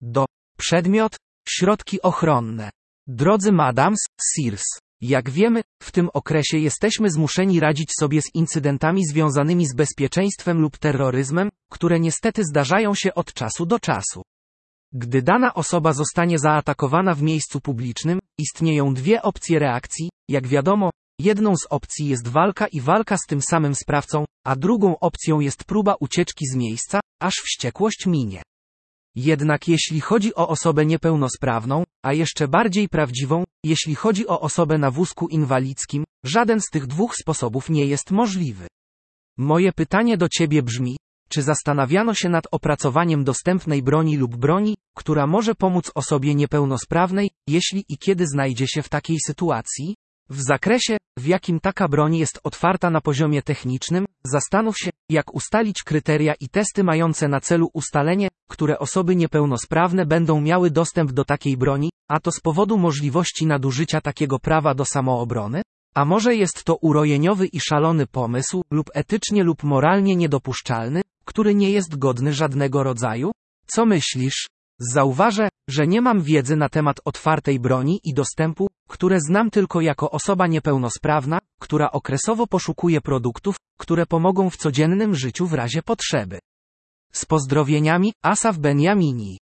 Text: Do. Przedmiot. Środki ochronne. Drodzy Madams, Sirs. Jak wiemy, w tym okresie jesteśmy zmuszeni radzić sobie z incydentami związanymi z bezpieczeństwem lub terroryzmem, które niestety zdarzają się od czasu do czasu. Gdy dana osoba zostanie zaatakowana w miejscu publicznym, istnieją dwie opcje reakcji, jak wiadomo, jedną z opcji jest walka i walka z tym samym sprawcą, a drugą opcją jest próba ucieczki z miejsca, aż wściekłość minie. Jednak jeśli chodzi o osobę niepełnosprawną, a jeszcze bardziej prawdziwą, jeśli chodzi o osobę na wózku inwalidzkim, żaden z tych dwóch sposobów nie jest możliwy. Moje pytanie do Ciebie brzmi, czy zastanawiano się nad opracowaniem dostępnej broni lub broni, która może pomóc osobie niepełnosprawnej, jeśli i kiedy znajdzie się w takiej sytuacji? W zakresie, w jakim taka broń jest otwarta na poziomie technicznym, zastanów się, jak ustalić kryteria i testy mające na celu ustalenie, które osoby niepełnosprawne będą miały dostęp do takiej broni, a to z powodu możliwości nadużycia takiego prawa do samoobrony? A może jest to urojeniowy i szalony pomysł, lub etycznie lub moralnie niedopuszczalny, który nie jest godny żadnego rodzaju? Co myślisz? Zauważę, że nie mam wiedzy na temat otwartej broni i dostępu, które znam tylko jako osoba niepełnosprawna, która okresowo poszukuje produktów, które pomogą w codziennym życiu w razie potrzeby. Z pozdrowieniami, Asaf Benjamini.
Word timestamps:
Do. 0.00 0.24
Przedmiot. 0.58 1.16
Środki 1.48 2.02
ochronne. 2.02 2.70
Drodzy 3.06 3.52
Madams, 3.52 3.98
Sirs. 4.32 4.64
Jak 5.00 5.30
wiemy, 5.30 5.62
w 5.82 5.92
tym 5.92 6.08
okresie 6.14 6.58
jesteśmy 6.58 7.10
zmuszeni 7.10 7.60
radzić 7.60 7.90
sobie 8.00 8.22
z 8.22 8.34
incydentami 8.34 9.06
związanymi 9.06 9.66
z 9.66 9.74
bezpieczeństwem 9.74 10.60
lub 10.60 10.78
terroryzmem, 10.78 11.48
które 11.70 12.00
niestety 12.00 12.44
zdarzają 12.44 12.94
się 12.94 13.14
od 13.14 13.32
czasu 13.32 13.66
do 13.66 13.78
czasu. 13.80 14.22
Gdy 14.92 15.22
dana 15.22 15.54
osoba 15.54 15.92
zostanie 15.92 16.38
zaatakowana 16.38 17.14
w 17.14 17.22
miejscu 17.22 17.60
publicznym, 17.60 18.18
istnieją 18.38 18.94
dwie 18.94 19.22
opcje 19.22 19.58
reakcji, 19.58 20.10
jak 20.28 20.46
wiadomo, 20.46 20.90
jedną 21.20 21.56
z 21.56 21.66
opcji 21.70 22.08
jest 22.08 22.28
walka 22.28 22.66
i 22.66 22.80
walka 22.80 23.16
z 23.16 23.26
tym 23.28 23.40
samym 23.42 23.74
sprawcą, 23.74 24.24
a 24.44 24.56
drugą 24.56 24.98
opcją 24.98 25.40
jest 25.40 25.64
próba 25.64 25.94
ucieczki 26.00 26.46
z 26.52 26.56
miejsca, 26.56 27.00
aż 27.20 27.34
wściekłość 27.34 28.06
minie. 28.06 28.42
Jednak 29.16 29.68
jeśli 29.68 30.00
chodzi 30.00 30.34
o 30.34 30.48
osobę 30.48 30.86
niepełnosprawną, 30.86 31.84
a 32.02 32.12
jeszcze 32.12 32.48
bardziej 32.48 32.88
prawdziwą, 32.88 33.44
jeśli 33.64 33.94
chodzi 33.94 34.26
o 34.26 34.40
osobę 34.40 34.78
na 34.78 34.90
wózku 34.90 35.28
inwalidzkim, 35.28 36.04
żaden 36.24 36.60
z 36.60 36.70
tych 36.70 36.86
dwóch 36.86 37.16
sposobów 37.16 37.70
nie 37.70 37.86
jest 37.86 38.10
możliwy. 38.10 38.66
Moje 39.38 39.72
pytanie 39.72 40.16
do 40.16 40.28
Ciebie 40.28 40.62
brzmi, 40.62 40.96
czy 41.28 41.42
zastanawiano 41.42 42.14
się 42.14 42.28
nad 42.28 42.44
opracowaniem 42.50 43.24
dostępnej 43.24 43.82
broni 43.82 44.16
lub 44.16 44.36
broni, 44.36 44.76
która 44.96 45.26
może 45.26 45.54
pomóc 45.54 45.90
osobie 45.94 46.34
niepełnosprawnej, 46.34 47.30
jeśli 47.48 47.84
i 47.88 47.98
kiedy 47.98 48.26
znajdzie 48.26 48.66
się 48.66 48.82
w 48.82 48.88
takiej 48.88 49.16
sytuacji? 49.26 49.96
W 50.30 50.42
zakresie, 50.42 50.96
w 51.18 51.26
jakim 51.26 51.60
taka 51.60 51.88
broń 51.88 52.16
jest 52.16 52.40
otwarta 52.44 52.90
na 52.90 53.00
poziomie 53.00 53.42
technicznym, 53.42 54.04
zastanów 54.24 54.78
się, 54.78 54.90
jak 55.10 55.34
ustalić 55.34 55.82
kryteria 55.82 56.34
i 56.40 56.48
testy 56.48 56.84
mające 56.84 57.28
na 57.28 57.40
celu 57.40 57.70
ustalenie, 57.72 58.28
które 58.48 58.78
osoby 58.78 59.16
niepełnosprawne 59.16 60.06
będą 60.06 60.40
miały 60.40 60.70
dostęp 60.70 61.12
do 61.12 61.24
takiej 61.24 61.56
broni, 61.56 61.90
a 62.08 62.20
to 62.20 62.32
z 62.32 62.40
powodu 62.40 62.78
możliwości 62.78 63.46
nadużycia 63.46 64.00
takiego 64.00 64.38
prawa 64.38 64.74
do 64.74 64.84
samoobrony? 64.84 65.62
A 65.94 66.04
może 66.04 66.34
jest 66.34 66.64
to 66.64 66.76
urojeniowy 66.76 67.46
i 67.46 67.60
szalony 67.60 68.06
pomysł, 68.06 68.62
lub 68.70 68.90
etycznie 68.94 69.44
lub 69.44 69.62
moralnie 69.62 70.16
niedopuszczalny, 70.16 71.02
który 71.24 71.54
nie 71.54 71.70
jest 71.70 71.98
godny 71.98 72.32
żadnego 72.32 72.82
rodzaju? 72.82 73.32
Co 73.66 73.86
myślisz? 73.86 74.46
Zauważę, 74.78 75.48
że 75.68 75.86
nie 75.86 76.00
mam 76.00 76.22
wiedzy 76.22 76.56
na 76.56 76.68
temat 76.68 77.00
otwartej 77.04 77.60
broni 77.60 78.00
i 78.04 78.14
dostępu, 78.14 78.66
które 78.96 79.20
znam 79.20 79.50
tylko 79.50 79.80
jako 79.80 80.10
osoba 80.10 80.46
niepełnosprawna, 80.46 81.38
która 81.60 81.90
okresowo 81.90 82.46
poszukuje 82.46 83.00
produktów, 83.00 83.56
które 83.78 84.06
pomogą 84.06 84.50
w 84.50 84.56
codziennym 84.56 85.14
życiu 85.14 85.46
w 85.46 85.52
razie 85.52 85.82
potrzeby. 85.82 86.38
Z 87.12 87.24
pozdrowieniami, 87.24 88.12
Asaf 88.22 88.58
Benjamini. 88.58 89.38